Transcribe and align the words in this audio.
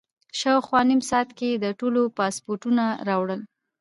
شاوخوا 0.39 0.81
نیم 0.89 1.01
ساعت 1.09 1.29
کې 1.37 1.47
یې 1.53 1.57
د 1.63 1.65
ټولو 1.79 2.01
پاسپورټونه 2.17 2.83
راوړل. 3.07 3.41